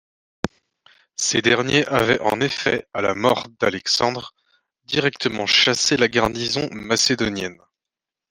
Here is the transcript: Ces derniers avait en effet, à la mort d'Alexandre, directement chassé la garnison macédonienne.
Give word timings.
Ces 1.15 1.43
derniers 1.43 1.85
avait 1.85 2.19
en 2.21 2.41
effet, 2.41 2.87
à 2.91 3.03
la 3.03 3.13
mort 3.13 3.47
d'Alexandre, 3.59 4.33
directement 4.85 5.45
chassé 5.45 5.95
la 5.95 6.07
garnison 6.07 6.67
macédonienne. 6.71 7.61